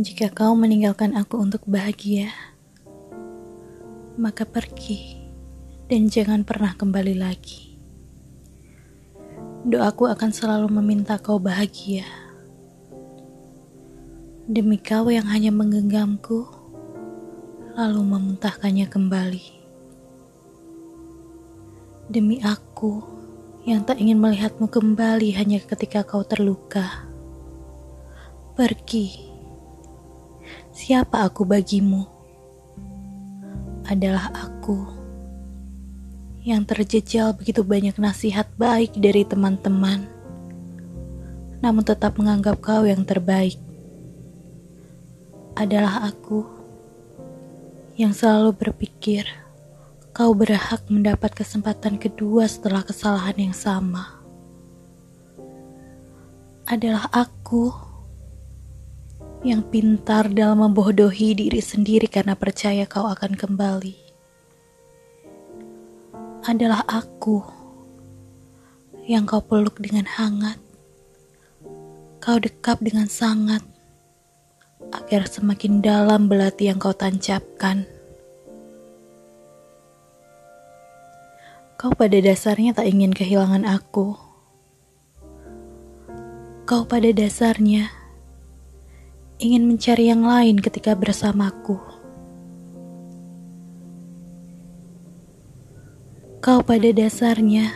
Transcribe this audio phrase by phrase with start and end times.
[0.00, 2.32] Jika kau meninggalkan aku untuk bahagia,
[4.16, 5.20] maka pergi
[5.92, 7.76] dan jangan pernah kembali lagi.
[9.68, 12.08] Doaku akan selalu meminta kau bahagia.
[14.48, 16.48] Demi kau yang hanya menggenggamku,
[17.76, 19.46] lalu memuntahkannya kembali.
[22.08, 23.04] Demi aku
[23.68, 27.04] yang tak ingin melihatmu kembali hanya ketika kau terluka.
[28.56, 29.29] Pergi.
[30.70, 32.06] Siapa aku bagimu?
[33.90, 34.78] Adalah aku
[36.46, 40.06] yang terjejal begitu banyak nasihat baik dari teman-teman,
[41.58, 43.58] namun tetap menganggap kau yang terbaik.
[45.58, 46.46] Adalah aku
[47.98, 49.26] yang selalu berpikir
[50.14, 54.22] kau berhak mendapat kesempatan kedua setelah kesalahan yang sama.
[56.70, 57.89] Adalah aku
[59.40, 63.96] yang pintar dalam membodohi diri sendiri karena percaya kau akan kembali.
[66.44, 67.40] Adalah aku
[69.08, 70.60] yang kau peluk dengan hangat,
[72.20, 73.64] kau dekap dengan sangat,
[74.92, 77.88] agar semakin dalam belati yang kau tancapkan.
[81.80, 84.12] Kau pada dasarnya tak ingin kehilangan aku.
[86.68, 87.99] Kau pada dasarnya
[89.40, 91.80] ingin mencari yang lain ketika bersamaku.
[96.44, 97.72] Kau pada dasarnya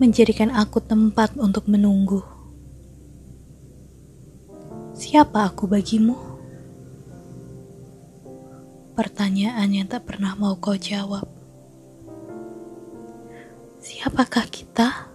[0.00, 2.24] menjadikan aku tempat untuk menunggu.
[4.96, 6.16] Siapa aku bagimu?
[8.96, 11.28] Pertanyaan yang tak pernah mau kau jawab.
[13.78, 15.07] Siapakah kita?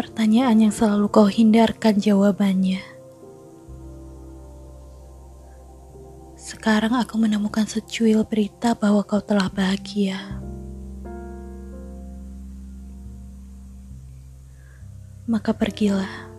[0.00, 2.80] Pertanyaan yang selalu kau hindarkan jawabannya.
[6.40, 10.40] Sekarang aku menemukan secuil berita bahwa kau telah bahagia.
[15.28, 16.32] Maka pergilah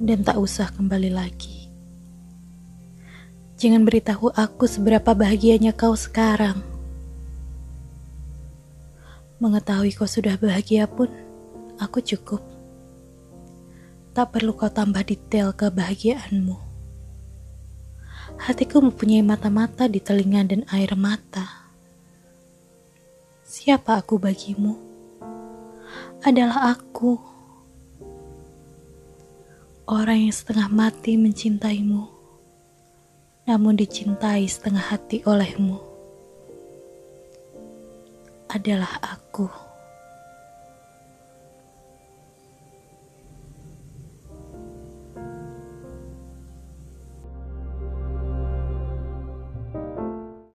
[0.00, 1.68] dan tak usah kembali lagi.
[3.60, 6.64] Jangan beritahu aku seberapa bahagianya kau sekarang.
[9.36, 11.12] Mengetahui kau sudah bahagia pun
[11.82, 12.42] aku cukup.
[14.12, 16.56] Tak perlu kau tambah detail kebahagiaanmu.
[18.38, 21.68] Hatiku mempunyai mata-mata di telinga dan air mata.
[23.42, 24.74] Siapa aku bagimu?
[26.24, 27.18] Adalah aku.
[29.88, 32.06] Orang yang setengah mati mencintaimu,
[33.44, 35.76] namun dicintai setengah hati olehmu.
[38.48, 39.71] Adalah aku.